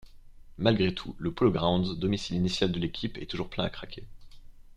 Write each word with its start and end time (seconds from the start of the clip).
Malgré 0.57 0.95
tout, 0.95 1.15
le 1.19 1.31
Polo 1.31 1.51
Grounds, 1.51 1.93
domicile 1.93 2.35
initial 2.37 2.71
de 2.71 2.79
l'équipe, 2.79 3.19
est 3.19 3.27
toujours 3.27 3.51
plein 3.51 3.65
à 3.65 3.69
craquer. 3.69 4.03